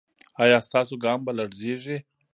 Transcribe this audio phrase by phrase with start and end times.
[0.43, 1.97] ایا ستاسو ګام به لړزیږي؟